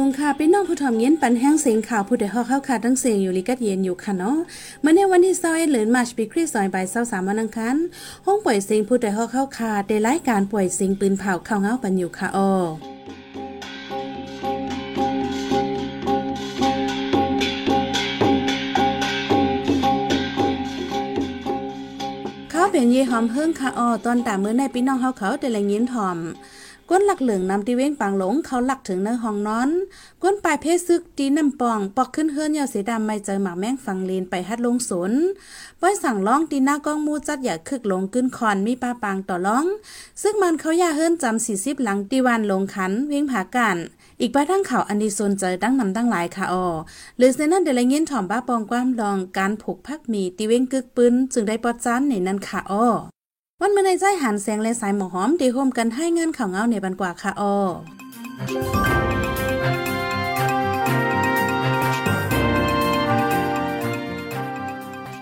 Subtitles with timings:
[0.00, 4.36] สูงค่ะพี่น้องผู้ถ่อมเย็นปันแห้งเสียงข่าวผู้ใดฮอกเข้าขาดทั้งเสียงอยู่ลิกัดเย็นอยู่ค่ะเนาะ
[4.80, 7.76] เมื่อในวันที่21เดือนมาร์ชปีคริสต์ศักราช23วันอังคาร
[8.26, 12.52] ห้องปล่อยเสียงผู้ใดฮอกเข้าขาดได้รายการปล่อยเสียงปืนเผาเข้าเงาปันอยู่ค่ะอ้อ
[22.50, 26.18] เขาเป็นเยหอมเฮิ่งค่ะอ้อตอนตามมือในพี่น้องเฮาเขาแต่ละยินถ่อม
[26.90, 29.70] ก้นหลักเหลืองนำตีเว้งปังหลงเขาหลักถึงในห้องนอน
[30.22, 35.12] ก้นปลายเพศซึกตีน้ำปอง ปอกขึ้นเฮือนยาวสีดำไม่เจอหมากแมงฟังเลนไปฮัดลงสน
[35.80, 39.66] ป้อยสั่งร้องตีหน้ากล้องมูจัดอย่าคึกหลงขึ้นคอนมีปลาปางต่อร้อง
[40.22, 43.76] ซึ่งมันเขาย่าเฮิรนจำสี่สิบหลังตีวันลงขันเว้งผากัน
[44.20, 46.66] อีกป้าทั้งเขาอันดีโซนเจอตั้งนำตั้งหลายค่ะออ
[47.16, 53.15] หรือเซนั่นเดลเงินถ่อมบ้าปองความลองการผูกพักมีตีเว้งกึกปืนจึงได้ปอดจานในนั้นค่ะออ
[53.60, 57.54] วันเมื่อในใจหันแสงและสายหมอหอมตีโฮมกันให้เงินข่าวเงาในบันกว่าค่ะออ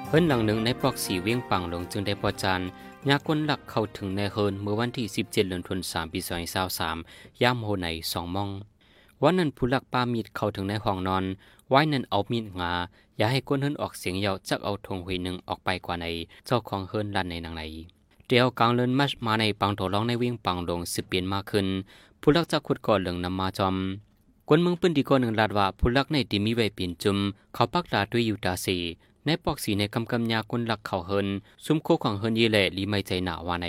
[0.06, 2.60] เพิ่นหลังหนึ่งในปลอกสีเวียงปังลงจึงได้พอจาน
[3.08, 6.20] ยาคนหลักเข้าถึงในเฮินเมื่อวันที่ 17เดือนธันวาคมปี
[6.80, 8.48] 2023ย่ามโหใน2มอง
[9.22, 11.24] วันนั้นผู้หลักปามีดเข้าถึงในห้องนอน
[11.68, 12.72] ไว้นั้นเอามีดงา
[13.16, 16.06] อย่าให้คนเฮินออกเสียงเยาวจักเอาธงหุยหนึ่งออกไปกว่าใน
[16.46, 17.64] เจ้าของเฮินลันในนางไหน
[18.28, 21.66] เดียวกลางเลินมัชมาในปังโถร้องในวิ่งปังลงสิบเปลี่ยนมากขึ้น
[22.20, 23.76] ผู้ลักจะขุดก่อเหลืองนำมาจอม
[24.48, 27.18] กวนเมืองปืนดีก่อหนึ่งลาดว่าผู้ลักในดีมีไว้เปลี่ยนจุม
[27.54, 28.76] เขาปักลาด้วยอยู่ตาสี
[29.24, 31.28] ในปอกสีในกำกำยาคนหลักเขาเฮิน
[31.64, 33.66] ซุ้มโคของเฮินเยแหล่ลีไม่ใจหนาวาใน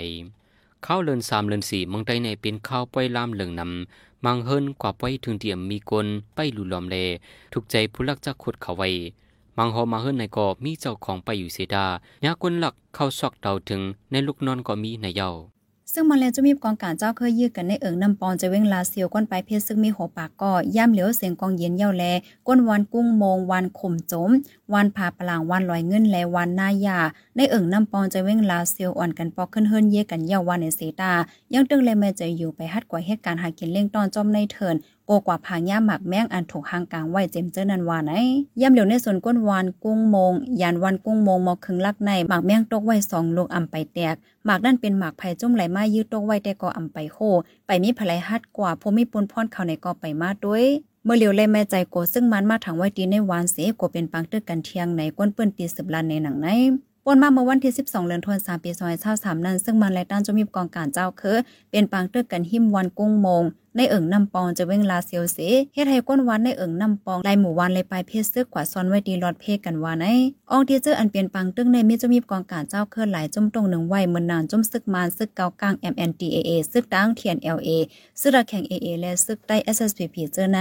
[0.86, 6.96] ข้าวเลินสามเลินสี่มังไดในเป็นข้าวป้อยลามเหลืองนำมังเฮินกว่าป้อยถึงเตียมมีกลไปลุลอมเล
[7.52, 8.88] ถูกใจผู้ลักจะขุดเขาไว้
[9.58, 11.86] มังหอมาเฮิรนในก็มีเจ้าของไปอยู่เสดา
[12.24, 15.30] ยาคนหลักเข้าซอกเดาถึงในลูกนอนก็มีในเยา
[15.92, 22.04] ซึ่งมาแล้วจะมีกองการเจ้าเคยยืดกันในเอิงน้ำปอนจะเว้งลาเซียวก้นไปเพชรซึ่งมีหัวปากก็ย่ำเหลียวเสียงกองเย็นเย่าแล
[22.46, 24.30] ก้นวันกุ้งมงวันข่มจม
[24.74, 26.98] วันผาปลางวันลอยเงินและวันนายา
[27.36, 31.12] ในเอิงน้ำปอนจะเว้งลาเซียวอ่อนกันปอกขึ้นเฮิรนเย่กันเย่าวันในเสตา
[31.54, 34.76] ยังตึงเลยแม่จะอยู่ไปฮัดกว่าเหตุการณ์หากินเล่งตอนจอมในเถิน
[35.08, 44.14] กกว่าผางย่าหมักแมงอันถูกหางกลางไว้เจมเจอนันวานไอย่ำเหลียวในส่วนก้นวานกุ้งมงยานวันกุ้งมงมอคึงลักในหมักแมงตกไว้สองลูกอำไปแตก
[44.44, 47.18] หมากนั่นเป็นหมากไผ่จุ่มไหลมายืดตกไว้แต่ก็อำไปโค
[47.66, 50.64] ไปมีภลายฮัดกว่าพมีปนพรเข้าในก็ไปมาด้วย
[51.04, 56.48] เมื่อเหลียวเลยแม่ใจโกซึ่งมันมาถังไว้ตีในวานเสโกเป็นปังตึกกันเทียงในก้นเปื้นตีสืบลานในหนังใน
[57.08, 58.70] ปนมาเมื่อวันที่ 12เดือนธันวาคมปี
[59.08, 61.36] 2023นั้น ซึ่งมันและด้านจะมีกองการเจ้าคือ
[61.70, 63.42] เป็นปังตึกกันหิมวันกุ้งมง
[63.76, 65.38] ในเอิงนำปองจะเว้งลาเซียวเส
[65.74, 70.06] เฮ็ดให้ก้นวันในเอิงนำปองลายหมู่วันเลยปลายเพศซึกกว่าซ้อนไว้ดีรอดเพกกันว่าใน
[70.50, 77.70] อองที่เจออันเปลี่ยนปังตึงในมีจมีกองการเจ้าเคลื่อนหลายจมตรงหนึ่งไว้เมือนนานจมซึกมานซึกเกากลาง MNDAA ซึกดัง TNLA
[78.20, 80.60] ซึกระแข่ง AA และซึกใต้ SSPP เจอใน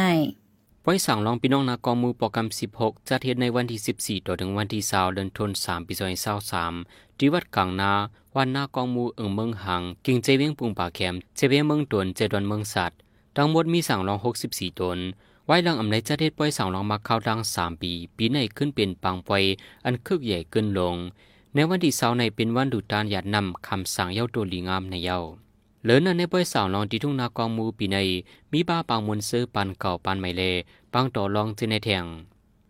[0.88, 2.48] ไว้สั่งลองพี่น้องนากองมือโปรแกรม
[2.78, 5.94] 16 จัดเฮ็ดในวันที่ 14 ต่อถึงวันที่20เดือนธันวาคมปี
[6.56, 7.92] 2023ที่วัดกลางนา
[8.36, 12.98] วันนากองมูเอิงเมืองหังกิ่งเจเวียงปุงป่าแคมเจเวียงเมืองตวนเจดอนเมืองสัตว์
[13.36, 15.00] ทั้งหมดมีสั่งรอง 64 ตน
[15.46, 19.44] ไว้หลังอำในจะเทศปล่อยสั่งรองมาเข้าดัง 3 ปี ปีในขึ้นเป็นปังปอย
[19.86, 20.96] อันคึกใหญ่ขึ้นลง
[21.54, 25.20] ในวันที่เสาในเป็นวันดูตานหยาดนำคำสั่งเย้าตัวลีงามในเย้า
[25.86, 27.98] เหลือนั้นในปล่อยสาวรองที่ทุ่งนากองมูปีใน
[28.52, 30.44] มีบ้าปังมนซื้อปันเก่าปันใหม่เล
[30.94, 32.06] ปังต่อรองเจในแทง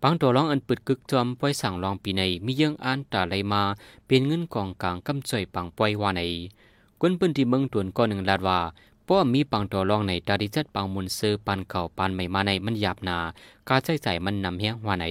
[0.01, 3.61] ปังต่อรองอันปึดกึกจอมปล่อยสั่งรองปีในมีเยื่องอ่านตาไหลมา
[4.05, 6.21] เป็นเงินกองกลางกำจ่อยปังปล่อยว่าใน
[7.01, 8.59] กวนปืนที่เมืองตวนก้อนหนึ่งลาดว่า
[9.05, 13.17] เพราะมีปังตัวรองในตาดิจัดปังมุนซื้อปันเก่าปันใหม่มาในมันหยาบนา
[13.69, 15.05] การใช้จ่ายมันนำเฮียงว่าใน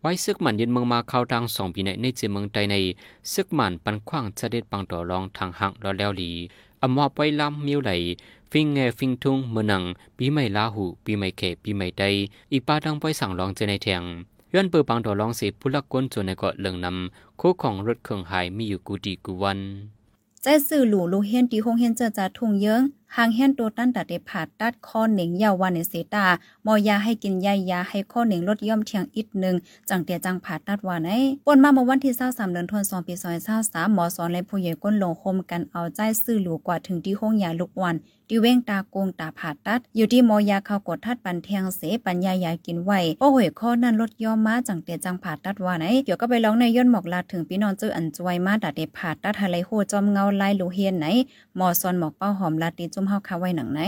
[0.00, 2.76] ไว้ซึกมันย็นเมืองมาเข้าทางสองปีในในจีเมืองใดใน
[3.32, 6.30] ซึกมันปันขว้างจะเด็ดปังตัวรองทางหักรอแล้วหลี
[6.82, 7.92] อมอบไปลำมิวไหล
[8.50, 9.82] ฟิงเงฟิงทุงเมือนัง
[10.16, 12.04] ปีใหม่ลาหูปีใหม่เขปีใหม่ใด
[12.52, 14.02] อีปาดังไปสั่งลองเจในแทง
[14.52, 19.60] ย้อนเปิดปังตัวรองเสีผู้ลักก้นจนในเกาะเลืองนำโคของรถเครื่องหายมีอยู่กูดีกูวัน
[20.42, 22.82] ใจสื่อหลู่ลูเฮนตีหงเฮนเจอจาทุ่งเยิ้ง
[23.14, 26.26] หางเฮียนตัวตั้นตัดได้ผ่าตัดข้อหนึ่งยาววันในเสตา
[26.66, 29.56] มอยาให้กินยายาให้ข้อหนึ่งลดย่อมเทียงอีกหนึ่ง
[29.88, 33.14] จังเตียจังผ่าตัดวานไอ้ปนมาเมื่อวันที่23เดือนธันวาคมปี
[33.54, 37.96] 2023หมอสอนและผู้ใหญ่ก้นลงคมกันเอาใจสื่อหลูกว่าถึงที่ห้องยาลูกวัน
[38.28, 51.06] ที่เว้งตาโกงตาผ่าตัด อยู่ที่มอยาเขากดทัดปันเทียงเสปัญญายากินไหวโอ้โหข้อนั้นลดย่อมมาจังเตียจังผ่าตัดว่าไหนเดี๋ยวก็ไปร้องในย่นหมอกลาถึงพี่น้องเจออันจวยมาดัดเดผ่าตัดทะเลโหจอมเงาลายลูเฮียนไหน
[51.56, 53.80] หมอสอนหมอกเป้าหอมลาตีจุ่มเฮาคาไว้หนังไหน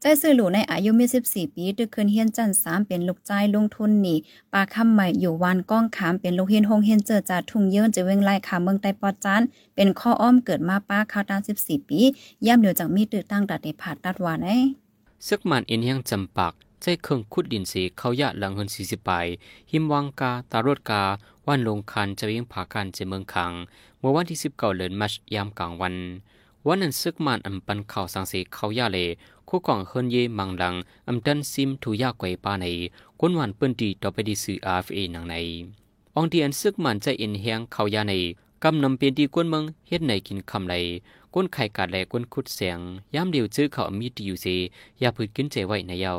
[0.00, 4.18] ใจซื้อหลูในอายุมี14 ปีตึกคืนเฮียนจันสามเป็นลูกใจลงทุนนี่
[4.52, 9.42] ปลาคำใหม่อยู่วานก้องขามเป็นลูกเฮียนหงเฮียนเจอจาทุ่งเยินจะเวงไล่ขาเมืองไต้ปอจาน
[9.74, 12.00] เป็นข้ออ้อมเกิดมาป้าคาวตา14 ปี
[12.46, 14.56] ย่ำเดียวจากมีตึกตั้งตัดในผาดตัดวานไอ้
[15.26, 16.52] ซึกมันอินเฮียงจำปัก
[16.82, 19.26] ใจเครื่องขุดดินเสเขายะหลังเฮิน40ปลาย
[19.70, 21.02] หิมวังกาตารถกา
[21.46, 23.52] วันลงคันจะเวียงผาการเจเมืองคัง
[23.98, 25.94] เมื่อวันที่19เดือนมัชยามกลางวัน
[26.68, 28.98] วันนั้นซึกมันอำปันข่าวสังเสเขายาเล
[29.48, 30.74] คู่กองเฮินเยมังดัง
[31.08, 32.66] อำดันซิมทุยากไกวปาใน
[33.20, 35.34] กวนหวันเปิ้นตีต่อไปดีสื่อ RFA นังใน
[36.18, 38.12] องที่อันซึกมันใจเอ็นเฮียงเขายาใน
[38.62, 40.74] กำนำเปลี่ยนตีกวนเมืองเฮ็ดในกินคำไร
[41.34, 42.78] ก้นไข่กาดแลก้นคุดเสียง
[43.14, 44.46] ย้ำเดียวซื้อเขามีดีอยู่เส
[45.00, 46.14] อย่าพืดกินใจไว้ในเยา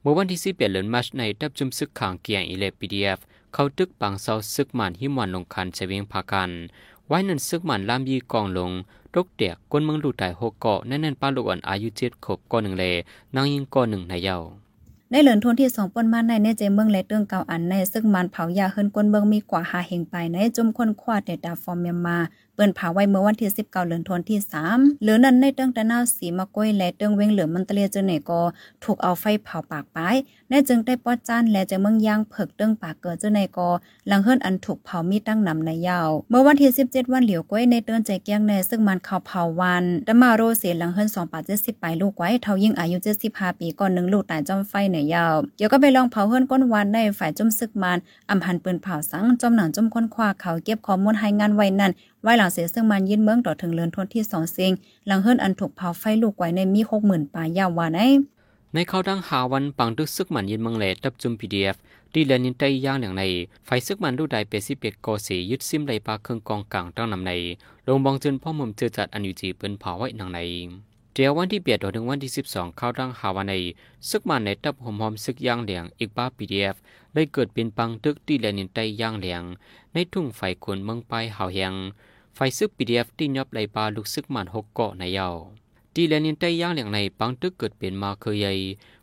[0.00, 3.20] เมื่อวันที่สิบเอ็ดเดือนมาชในดับจุมซึกขางเกียงอีเลปีดีเอฟ
[3.54, 6.50] เขาตึกปังเซาซึกมันหิมวันลงคันเฉวียงพากัน
[7.08, 8.70] ไว้นั่นซึกมันลามยีกองลง
[9.16, 12.84] รกเดียกก้นเมืองลูกไต่หกเกาะแน่นๆป้าลูกอ่อนอายุเจ็ดขบก้อนหนึ่งเล
[13.34, 14.38] นางยิงก้อนหนึ่งในเย้า
[15.10, 22.18] ในเหลือนทนที่สองปนมาในในเจเมืองและเรื่องเก่าอันใน ซึ่งมันเผายาเฮินกวนเบิงมีกว่าหาเหงไปในจมคนควาเดดาฟอร์เมียมา
[22.54, 24.38] เปิ้นเผาไว้เมื่อวันที่19เดือนธันวาที่
[24.70, 28.40] 3เหลือนั้นในเตื้องตะนาวสีมะก้อยและเตื้องเวงเหลือมันตะเลียจนไหนก็
[28.84, 29.98] ถูกเอาไฟเผาปากไป
[30.48, 33.68] ในจึงได้ปอดจานและจะเมืองยางเผิกเตื้องปากเกิดจนไหนก็
[34.08, 42.96] หลังเฮิรนอันถูกเผามีตั้งนำในยาว เมื่อวันที่17วันเหลียวก้อยในเตื้องใจเกียงในซึ่งมันเขาเผาวันดมาโรเสียหลังเฮิรน2ปา70ปลายลูกไว้เท่ายิ่งอายุ
[43.28, 47.98] 75ปีก่อนนึงลูกตายจอมไฟในยาวเกี่ยวก็ไปลองเผาเฮิรนก้นวันในฝ่ายจมซึกมัน
[48.30, 51.92] อำพันปืนเผาสังจอมหนังจมค้นคว้าเขาเก็บข้อมูลให้งานไว้นั่น
[52.22, 54.72] ไว้หลังเสียซึ่งมันยินเมืองต่อถึงเลือนทนที่สองเซิง
[55.06, 58.02] หลังเฮิรนอันถูกเผาไฟลูกไว้ในมีหกหมื่นปลายยาววานไอ
[58.72, 61.76] ในเขาดังหาวันปังดึกซึกมันยินเมืองเลตับจุมพีดีเอฟ
[62.12, 63.22] ดีเลนินไตย่างอย่างใน
[63.64, 67.32] ไฟซึกมันดูได้เปสิเปกโกสียึดซิมไลปลาเครื่องกองกลางตั้งนำใน
[67.86, 70.40] ลงบองจนพ่อมุมเจอจัดอันอยู่จีเปิ้นเผาไว้หนังใน
[71.16, 73.54] เดียววันที่เปียดถึงวันที่สิบสองเข้าดังหาวันใน
[74.08, 76.76] ซึกมันในตับหอมหอมซึกย่างเหลียงอีกบ้าพีดีเอฟ
[77.12, 79.42] เลยเกิดเป็นปังตึกดีเลนินไตย่างเหลียง
[79.92, 81.74] ในทุ่งไฟขนเมืองไปหาวเฮียง
[82.34, 85.28] ไฟซึกปีดีเอฟที่ยับไหลปลาลูกซึกมันหกเกาะในเยา
[85.94, 88.52] ตีแลนินใต้ย่างอย่างในปังตึกเกิดเป็นมาเคยใหญ่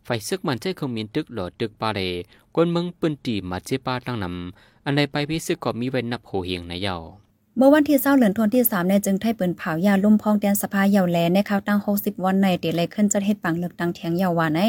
[0.06, 2.00] ไฟซึกมันใจคงมีตึกหลอดตึกปาเล
[2.56, 14.62] กวนเมืองปืนตีมาเจปาตั้งนำอันใดไปพิซึกก็มีไว้นับโหเหียงในเยาเมื่อวันที่เศร้าเหลือนทนที่3ในจึงไทยปืนเผายาลุ่มพองแดนสภาเยาวแลในข่าวตั้ง60วันในเดลัยขึ้นจะเฮ็ดปังเลือกตั้งเทียงเยาวาใน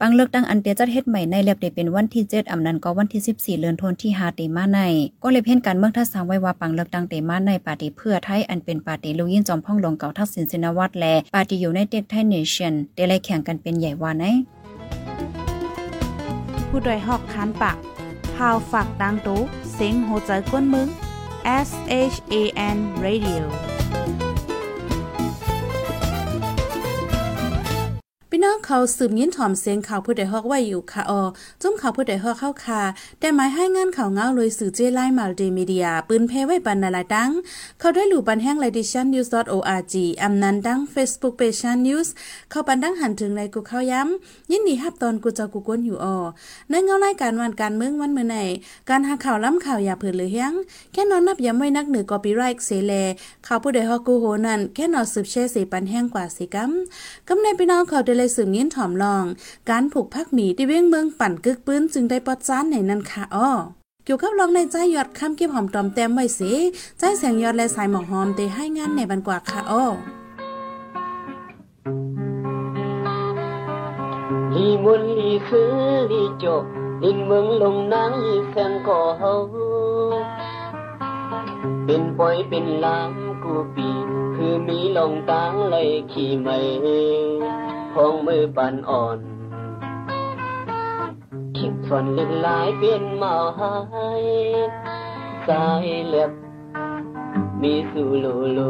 [0.00, 4.80] ปังเลือกตั้งอันเตียจัดเฮ็ดใหม่ในเรียบได้เป็นวันที่7อำนั้นก็วันที่14เดือนธันที่5เตมาใน
[5.22, 14.24] ก็เลยเพ่นการเมืองทัศน์ไว้ว่าปังเลือกตั้งเตมาในปาร์ตี้เพื่อไทยอันเป็นปาร์ตี้ลูกยินจอมพ่องลงเก่าทักษิณชินวัตรและปาร์ตี้อยู่ในเต็กไทยเนชั่นได้เลยแข่งกันเป็นใหญ่วาไหน
[16.68, 17.76] ผู้ดยหอกคานปาก
[18.34, 19.40] พาวฝากดังตู้
[19.74, 20.88] เซ็งโหใจกวนมึง
[21.44, 24.31] S H A N Radio
[28.52, 31.22] ้องเขาสืบยินถ่อมเสียงข่าวผู้ใดฮอกไว้อยู่ค่ะออ
[31.62, 32.82] จุ้มข่าวผู้ใดฮอกเข้าค่ะ
[33.20, 37.30] แต่หมายให้งานข่าวเงาเลยสื่อเจไลมาลเดมีเดีย ปืนเพไว้ปันนาลายดัง
[37.80, 42.12] เขาได้หลู่ปันแห้งไลดิชันนิวส์ .org อำนันดัง Facebook p a g e นิวส์
[42.50, 46.16] เข้าปันดังหันถึงในกูเข้าย้ำ ยินดีฮับตอนกูเจ้ากูก้นอยู่ออ
[46.70, 48.36] ในเงารายการวันการเมืองวันเมื่อไหน
[48.90, 50.54] การหาข่าวล้ำข่าวอย่าเผื่อหรือยัง
[50.92, 52.92] แค่นอนนับย้ำไว้นักเหนือกอปีไรค์เสเล
[53.46, 56.70] ข่าวผู้ใดฮอกกูโหนั่นแค่นอนสืบเช่สีปันแห้งกว่าสิกัม
[57.28, 59.24] กำในพี่น้องเขาได้เลยสืบยินถ่อมลอง
[59.70, 63.50] การผูกพักหมีที่เว้งเมืองปั่นกึกปื้นจึงได้ปอดจ้านในนั้นค่ะอ้อ
[64.04, 66.52] เกี่ยวกับลองในใจยอดคำเก็บหอมตอมแต้มไว้สิ
[66.98, 69.84] ใจแสงยอดและสายหมอกหอมเตให้งานในบันกว่าค่ะอ้อ
[74.54, 75.72] ลีมุนลีคือ
[76.10, 76.64] ลีจบ
[77.02, 79.32] ลินเมืองลงนางอีแสงก่อเฮา
[81.84, 83.88] เป็นปอยเป็นลามกูปี
[84.34, 86.58] คือมีลงตางเลยขี่ไม่
[87.94, 89.18] ของมือปันอ่อน
[91.56, 93.76] ขิดส่วนเล็กหลายเปลี่ยนมาหา
[94.22, 94.24] ย
[95.48, 96.30] สายเล็บ
[97.62, 98.60] มีสูโลโล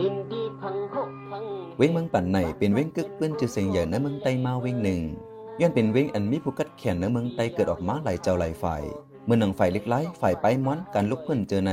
[0.00, 1.44] ลินดีพังหกพัง
[1.76, 5.00] เว้งมืองปั่นไหนเป็นเว้งกึกเปื้อนจือเสียงใหญ่ในเมืองไตมาเว้งหนึ่ง
[5.60, 8.82] ย้อนเป็นเว้งอันมีผู้กัดแขนในเมืองไตเกิดออกมาหลายเจ้าหลายฝ่าย
[9.24, 11.72] เมื่อหนังฝ่ายเล็กไล่ฝ่ายไปม้อนการลุกเพื่อนเจอใน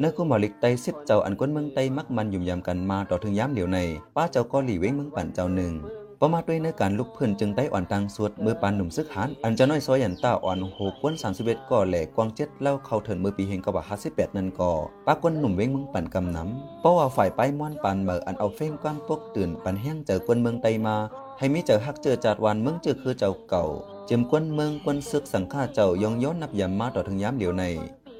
[0.00, 3.78] เนื้อคู่หมอลิกไตสิบเจ้าอันก้นเมืองไตมักมันยุ่มยำกันมาต่อถึงย้ำเหลียวใน
[4.16, 5.72] ป้าเจ้าก็หลีเว้งเมืองปั่นเจ้าหนึ่ง
[6.20, 14.72] ประมาด้วยในการลุกเพื่อนจึงได้อ่อนทางสวดมือปานหนุ่มซึกหานอันจะน้อยซอยยันต้าอ่อนโหกวนสามสิบเอ็ดก่อแหลกกวางเจ็ดเล่าเข้าเถินมือปีเฮงกว่าห้าสิบแปดนั่นก่อ
[15.06, 20.96] ป้ากวนหนุ่มเว้งเมืองปั่นกำน้ำเพราะว่าฝ่ายไปม้วนปันเมื่ออันเอาเฟ้งก้ามปกตื่นปันแห้งเจอกวนเมืองไตมา
[21.38, 23.64] ให้มีเจอฮักเจอจัดวันเมืองเจอคือเจ้าเก่า
[24.06, 27.64] เจิมกวนเมืองกวนซึกสังฆาเจ้ายองย้อนนับยามมาต่อถึงย้ำเหลียวใน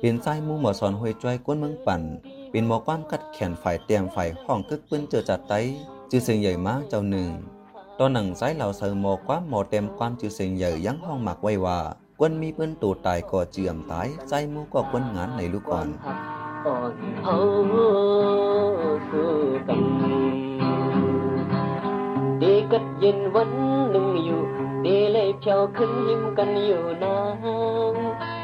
[0.00, 2.02] เป็นไส้มู่หมอสอนหวยจ้อยกวนเมืองปั่น
[2.50, 5.54] เป็นหมอความกัดแขนฝ่ายเตรียมฝ่ายห้องกึกปืนเจอจัดไต
[6.10, 7.30] จือเสียงใหญ่มากเจ้าหนึ่ง
[7.98, 11.78] ตอนหนังสายเหล่าเสอหมอความหมอเต็มความจือเสียงใหญ่ยั้งห้องหมักไว้ว่า
[12.18, 15.88] กวนมีเปิ้นตูตายก่อเจือมตายใจมู่ก็กวนงานในลูกก่อน
[16.66, 17.36] อ่อนเฮา
[19.08, 19.34] คือ
[19.68, 19.82] กัน
[22.38, 23.50] เด็กกัดเย็นวัน
[23.90, 24.42] หนึ่งอยู่
[24.82, 27.16] เดเลยเพียวขึ้นยิ้มกันอยู่นา
[27.94, 28.39] น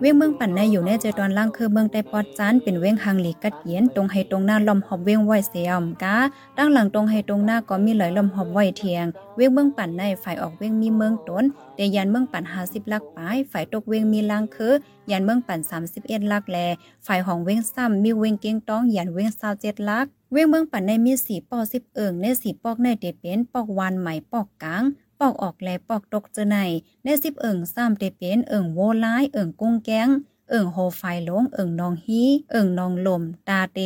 [0.00, 6.16] เวียงเมืองปั่นในอยู่ในใจตอนล่างคือเมืองใต้ปอดจานเป็นเวียงหางหลีกัดเย็นตรงให้ตรงหน้าลมหอบเวียงไว้เสียมกา
[6.56, 9.04] ตั้งหลังตรงให้ตรงหน้าก็มีหลายลมหอบไว้เทียง
[9.36, 11.44] เวียงเมืองปั่นในฝ่ายออกเวียงมีเมืองต้น
[11.76, 14.72] แต่ยันเมืองปั่น50ลักปลายฝ่ายตกเวียงมีลังคือ
[15.10, 15.60] ยันเมืองปั่น
[15.96, 16.58] 31ลักแล
[17.06, 24.84] ฝ่ายของเวียงซ้ำมีเวียงเกียงต้องยันเวียง27ลัก เวียงเมืองปั่นในมีสีปอ10เอิงในสีปอกในเตเป็นปอกวานไหม่ปอกกลาง
[25.20, 26.56] ปอกออกแลปอกตกเจอใน
[27.04, 30.08] ในสิบเอิงซ้ำเตเป็นเอิงโวลายเอิงกุ้งแก้ง
[30.50, 33.78] เอิงโฮไฟลงเอิงนองฮี เอิงนองลม ตาเต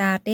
[0.00, 0.28] ตาเต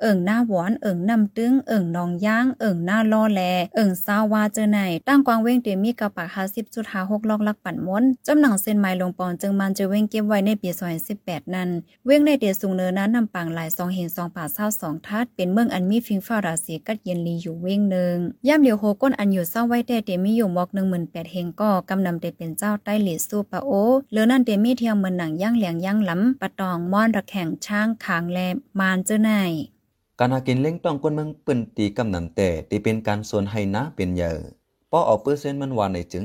[0.00, 3.40] เอิงหน้าหวานเอิงนำตึงเอิงนองย่างเอิงหน้าล่อแล
[3.74, 4.78] เอิงซาวาเจอไหน
[5.08, 11.68] ตั้งกวางเว้งเตมีกระปากหาสิบจุดหาหกลอกลักปั่นม้นจำหนังเส้นไม้ลงปอนจึงมันจะเว้งเก็บไว้ในปีซอยสิบแปดนั้น
[12.06, 18.16] เว้งในเตียสูงเนินนั้นนำปังหลายสองเห็นสองป่าเศร้าสองทัดเป็นเมืองอันมีฟิงฟ้าราศีกัดเย็นลีอยู่เว้งหนึ่ง
[18.48, 23.70] ย่ำเดียวโฮก้นอันอยู่เศร้าไว้แต่เตมีอยู่มอกหนึ่งหมื่นแปดเฮงก็กำนำเตเป็นเจ้าใต้หลีสู้ปะโอ
[24.12, 28.38] เลือนั่นเตมีเทียงเหมือนหนังย่างเหลียงย่างหล้ำปะตองม่อนระแข่งช้างขางแล
[28.78, 29.30] มานเจ้าไหน
[30.22, 34.36] การหากินเล่งต้องกวนเมืองเปิ้นตีกำนำแต่ที่เป็นการส่วนให้นะเป็นเยอะ
[34.90, 36.24] ป้อเอาเปอร์เซ็นต์มันว่าในจึง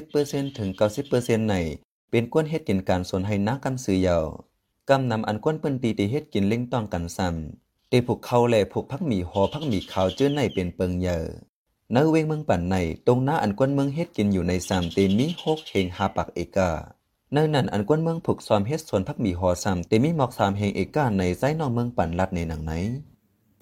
[0.00, 0.68] 80%ถึง
[1.10, 1.54] 90%ใน
[2.10, 4.26] เป็นกวนเฮ็ดกินการส่วนให้นะกำซื้อเยาว
[4.90, 11.24] กำนำอันกวนเปิ้นตีที่เฮ็ดกินเล่งต้องกันซ้ำตีผูกเขาแลผูกพักหมีหอพักหมีขาวเจื้อในเป็นเปิงเยอะ
[11.94, 16.70] นเวงเมืองปั่นในตรงหน้าอันกวนเมืองเฮ็ดกินอยู่ในสามเตมีหกเฮงหาปักเอกา
[17.32, 22.74] เนื่องนั้นอันกวนเมืองผูกซอมเฮ็ดส่วนพักหมีหอซ้ำเตมีหมอกสามเฮงเอกาในไส้นองเมืองปั่นลัดในหนังไหน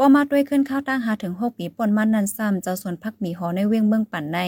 [0.00, 4.38] ปอมาด้วยขึ้นข้าวตั้งหาถึง6ปีป่นมันนันซ้ำเจ้าส่วนพักหมีหอในเวียงเมืองปั่นใน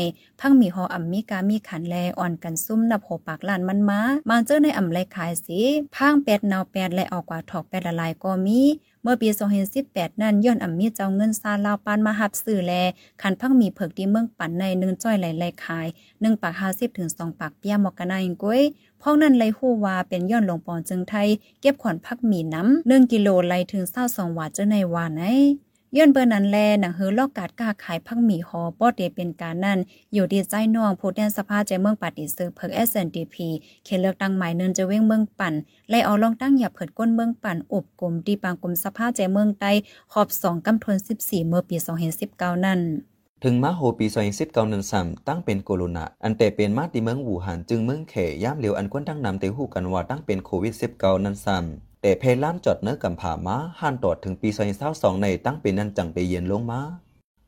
[0.40, 5.58] พังหมีหออ่ำมีกามีขันแลอ่อนกันซุ่มนับหปากลานมันมามาเจอในอ่ำไรขายสี
[5.96, 8.60] พังแปดนาวแปดและออกกว่าถอกแปดละลายก็มี
[9.02, 9.28] เมื่อปี
[9.74, 12.72] 2018 นั้นย้อนอ่ำมีเจ้าเงินซาลาวปานมาหับสื่อแล
[13.22, 15.86] ขันพังหมีเผิกทีเมืองปั่นในหนึ่งจ้อยไหลไหลขาย
[16.20, 18.62] หนึ่งปาก50ถึง2ปากเปียหมอกกะนายกุ้ย
[19.02, 21.28] พอกนั้นเลยฮู้ว่าเป็นย้อนลงปอนจึงไทย
[21.60, 25.24] เก็บขวัญพักหมีน้ำหนึ่งกิโลไลถึง22วาเจ้าในวานไหน
[25.96, 29.78] ย้อนเบอร์นั้นแลหนังเฮอลอกกาดกาขายพักหมี่ฮอป้อเดเป็นการนั่น
[30.12, 33.36] อยู่ดีใจน้องผู้แทนสภาใจเมืองปาติเซอร์เพิก SNDP
[33.84, 35.54] เขตเลือกตั้งหมายเนินจะเว้งเมืองปั่น
[35.90, 39.72] ไล่เอาลองตั้งอย่าเผิดก้นเมืองปั่นอบกลมดีปางกลมสภาใจเมืองใต้
[40.12, 41.76] ขอบ2กำทน14 เมื่อปี
[42.20, 42.80] 2019 นั่น
[43.44, 51.64] ถึงมาโหปีซอยสิบเก้านันซัมตั้งเป็นโคโรนาอันแต่เป็นมาที่เมืองอู่ฮั่นจึงเมืองเขย่ามเหลียวอันควนตั้งนำเตหูกันว่าตั้งเป็นโควิดสิบเก้านันซัม
[52.02, 56.80] แต่เพล้านจอดเนื้อกำผามาห่านตอดถึงปีซอยเศร้าสองในตั้งเป็นนันจังไปเย็นลงมา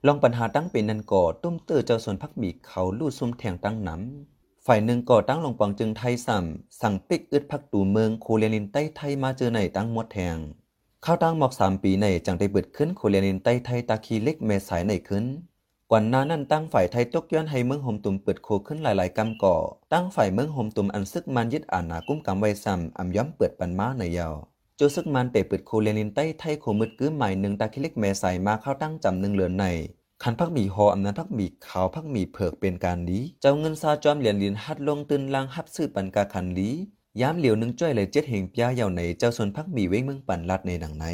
[0.06, 10.36] ลองปัญหาตั้งเป็นนันก่อตุ้มเตอเจ้าส่วนพักบีเขาลู่ซุ่มแทงตั้งน้ำฝ่ายหนึ่งก่อตั้งลงปองจึงไทยซ้ำสั่งปิกอึดพักตูเมืองโคเรียนินใต้ไทยมาเจอในตั้งมดแทง
[11.02, 15.26] เข้าตั้งหมอกสามปีในจังได้เบิดขึ้นโคเรียนินใต้ไทยตาคีเล็กเมสายในขึ้น
[15.94, 19.56] ก่อนหน้านั้นตั้งฝ่ายไทยตกย้อนให้เมืองโฮมตุ่มเปิดโคขึ้นหลายๆกำก่อ
[19.92, 24.34] ตั้งฝ่ายเมืองโฮมตุ่มอันซึกมันยึดอานากุ้มกำไว้ซ้ำอำย้อมเปิดปันม้าในยาว
[24.76, 29.64] โจซึกมันเตะเปิดโคเรียนินใต้ไทยโคมืดกื้อใหม่หนึ่งตาคิเล็กเมสายมาเข้าตั้งจำหนึ่งเหลือนใน
[30.22, 36.70] ขันพักหมีหออำนาจพักหมีขาวพักหมีเผือกเป็นการดีเจ้าเงินซาจอมเหรียญลินฮัดลงตื่นลางฮับซื้อปันกาคันลี
[37.20, 41.06] ย้ำเหลียวหนึ่งจ้อยเลยเจ็ดเหงปยาเยาวในเจ้าส่วนพักหมีเว้งเมืองปันลัดในหนังไหน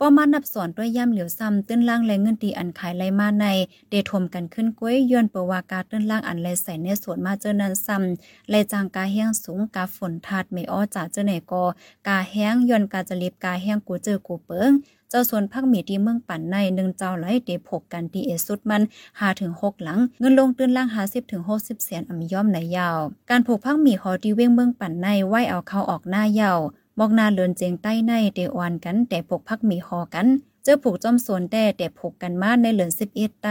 [0.00, 3.46] ปอมานับสอนด้วยย่ำเหลียวซ้ำตื้นล่างและเงินตีอันขายไหลมาใน
[3.90, 11.64] เดทมกันขึ้นก้วยย้อนเปวากาตื้นล่างอันไหลใส่ในสวนมาเจอนันซ้ำไหลจางกาแห้งสูงกาฝนทาดไม่อ้อจ่าเจอไหนกอ
[12.08, 14.72] กาแห้งย้อนกาจะลิบกาแห้งกูเจอกูเปิง
[15.10, 18.82] เจ้าส่วนพักมีที่เมืองปั่นในหนึ่งเจ้าไหลเดพกกันตีเอสุดมัน
[19.20, 22.98] หาถึงหกหลัง เงินลงตื้นล่างหาสิบถึงหกสิบแสนอำย่อมในยาว
[23.30, 26.60] การผูกพักหมีหอที่เว้งเมืองปั่นในไหวเอาเข้าออกหน้ายาว
[26.98, 30.26] บอกนาเลือนเจงใต้ในเดออนกัน แต่ผูกพักหมีหอกัน
[30.64, 33.48] เจอผูกจอมสวนแต่แต่ผูกกันมาในเลือนสิบเอ็ดไต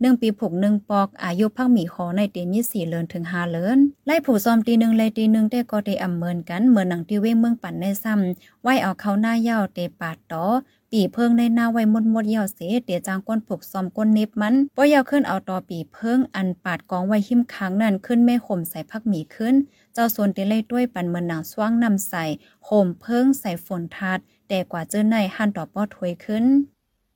[0.00, 10.44] หนึ่งปีผูกหนึ่งปอกอายุพักหมีคอในเตมีสี่เลือนถึงห้าเลือนไล่ผูกซอมตีหนึ่งเลยตีหนึ่งแต่ก็เตอำเมินกันเหมือนหนังที่เว้งเมืองปั่นในซ้ำไหวเอาเขาหน้าเย้าเตปาดต่อ
[10.92, 19.54] ปีเพิงในหน้าไว้มดมดเหี่ยวเสเตียจางก้นผูกซอมก้นเน็บมันป้อยาวขึ้นเอาต่อปีเพิงอันปาดกองไว้หิมค้างนั่นขึ้นแม่ข่มใส่พักหมีขึ้น
[19.94, 22.24] เจ้าส่วนเตเลยด้วยปันเมือนหนังสว่างนำใส่
[22.64, 26.44] โหมเพิ่งใส่ฝนทัด แต่กว่าเจอในหันต่อป้อถวยขึ้น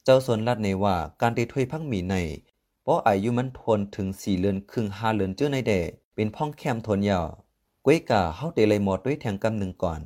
[0.05, 2.15] เจ้าส่วนลัดในว่าการตีถวยพักหมีใน
[2.83, 5.73] เพราะอายุมันทนถึงสี่เลือนครึ่งห้าเลือนเจ้าในแด
[6.15, 7.27] เป็นพ่องแคมทนยาว
[7.85, 10.01] ก้วยกาเฮาเตเลยหมดด้วยแทงกำหนึ่งก่อน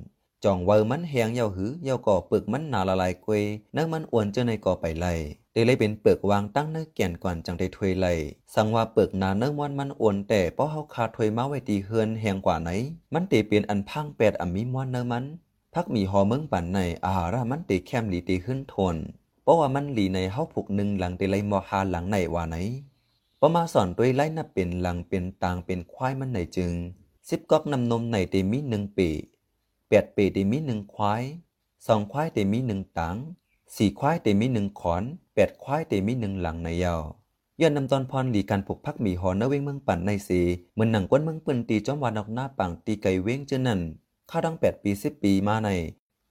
[0.45, 3.43] จ่องเวอมันแหงยาวหือยาวก่อเปลือกมันหนาละลายกวย
[3.77, 5.13] นื้อมันอ้วนเจ้าในก่อไปไล่
[5.55, 8.13] เตเลยเป็นเปลือกวางตั้งเนื้อแก่นก่อนจังได้ถวยไล่
[8.55, 12.71] สั่งว่าเปลือกนาเนื้อมันมันอวนแต่เพราะเฮาคาถวยมาไว้ตีเฮือนแหงกว่าไหน
[13.15, 15.25] มันเตเป็นอันพังแปดอ่ำมีมวนเนื้อมัน
[15.75, 18.97] พักมีหอเมืองปั่นในอาหารามันเตแคมหลีตีขึ้นทน
[19.43, 22.57] เพราะว่ามันหลีในเฮาผูกหนึ่งหลังเตไลมอหาหลังไหนว่าไหน
[23.39, 26.73] พอมาสอนด้วยไล่นับเป็นหลังเป็นต่างเป็นควายมันไหนจึง
[27.29, 29.09] สิบก๊อกนำนมไหนเตมีหนึ่งปี
[29.89, 31.23] แปดปีเตมีหนึ่งควาย
[31.87, 33.17] สองควายเตมีหนึ่งตัง
[33.77, 35.03] สี่ควายเตมีหนึ่งขอน
[35.35, 37.03] แปดควายเตมีหนึ่งหลังในยาว
[37.61, 40.41] ย้อนนำตอนพรหลีการผูกพักมีหอนเวงเมืองปั่นในสี
[40.73, 43.81] เหมือนหนังก้นเมืองปืนตีจอมวานออกหน้าปังตีไก่เว้งเจนั่น
[44.31, 45.69] ข้าดังแปดปีสิบปีมาใน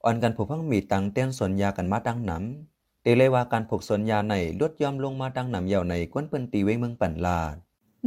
[0.03, 7.55] อ่อนกันผูกพักมีตังเต้นสนยากันมาดังหนำเตเลยว่าการผูกสนยาในลดยอมลงมาดังหนำยาวในก้นปืนตีเว้งเมืองปั่นลาด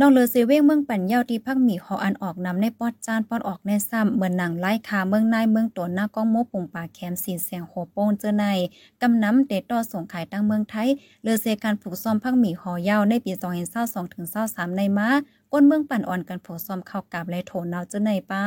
[0.00, 8.44] นองเลอเซเวงเมืองปั่นเย่าที่พักหมีหออันออกนำในปอดจานปอดออกในซ้ำเหมือนหนังไล่คาเมืองนายเมืองตัวหน้าก้องโมปุ่งป่าแคมสีแสงโหโป้งเจอใน
[9.02, 10.88] กำน้ำเตต่อส่งขายตั้งเมืองไทย
[11.22, 13.32] เลอเซการผูกซ้อมพักหมีหอเยาในปี
[13.72, 15.08] 2022ถึง23ในมา
[15.52, 18.44] ก้นเมืองปั่นอ่อนกันผูกซ้อมเข้ากับและโถนาวเจอในป้า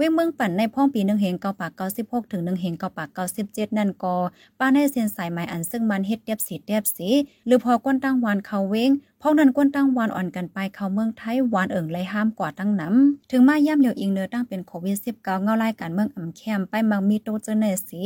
[0.00, 4.16] เว้งเมืองปั่นในพ่องปีหนึ่งเหงเกาปากเก้าสิบหกถึงหนึ่งเหงเกาปากเก้าสิบเจ็ดนั่นกอ
[4.58, 7.08] ป้าให้เส้นสายไม้อันซึ่งมันเฮ็ดเดียบสีเดียบสี
[7.46, 8.90] หรือพอก้นตั้งวานเขาเว้ง
[9.20, 18.02] พ่องนั้นก้นตั้งวานอ่อนกันไปเขาเมืองไทยวานเอิงไล่ห้ามกว่าตั้งน้ำถึงมาย่ำเหลียวอิงเนื้อตั้งเป็นโควิดสิบเก้าเงาไล่การเมืองอ่ำแคมไปมังมีโตเจเนสี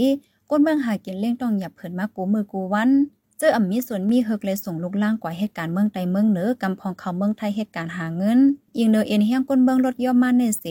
[0.50, 2.90] ก้นเมืองหากินเลี้ยงต้องหยับเผินมากูมือกูวัน
[3.38, 8.38] เจออ่ำมีส่วนมีเฮกเลยส่งลูกล่างกว่าเหตุการณ์เมืองใดเมืองเหนือกำพองเขาเมืองไทยเหตุการณ์หาเงิน
[8.78, 10.64] ยิงเนอเอ็นเฮียงก้นเมืองรถย่อมมาในเส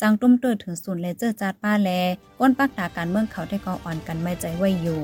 [0.00, 1.90] จังตุ้มเติดถึงศูนย์เลเจอร์จาดป้าแล
[2.38, 5.00] ก้นปักตาการเมืองเขาได้ก็อ่อนกันไม่ใจไว้อยู่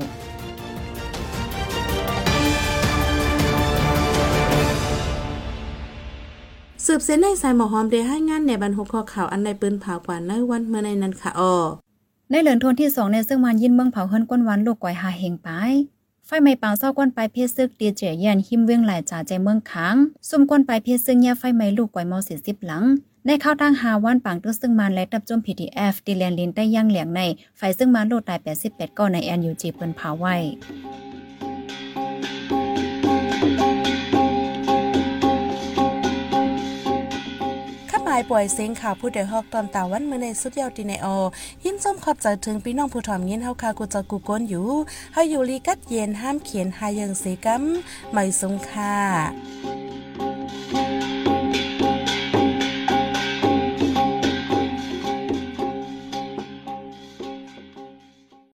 [6.85, 11.53] สืบเส้นในสายหมอหอมได้ให้งานในบรรทุกข้อข่าวอันใดปืนเผากว่าในวันเมื่อในนั้นค่ะออ
[12.29, 15.49] ในเหลือนทนที่สองในซึ่งมันยินเมืองเผาเฮิรนก้นวันลูกก่อยหาเฮงไป
[16.29, 19.95] ไฟไหม้ปางเศร้าก้นไปเพศซึกดีเจยันหิมเวียงหลายจ่าใจเมืองค้าง
[20.29, 22.83] ซุ่มก้นไปเพศซึ่งแย่ไฟไหม้ลูกกวยมอสิสิบหลัง
[23.25, 27.21] ในข้าวทางหาวันปางตึกซึ่งมันและตับจม PDF ดีแลนลินได้ย่างเหลียงใน
[27.57, 41.07] ไฟซึ่งมันโลดตาย88ก้อนในแอนยูจีเปิ้นเผาไว้ายป่วยเซ็งข่าวผู้เดือดฮอกตอนตาวันเมื่อในสุดยอดดีในอ
[41.63, 44.67] ยิ้มส้มขอบใจถึงพี่น้องผู้ถ่อมยินเฮาคากูจะกูก้นอยู่
[45.13, 47.63] เฮาอยู่ลีกัดเย็นห้ามเขียนหายังสีกัม
[48.11, 49.86] ไม่สงค่ะ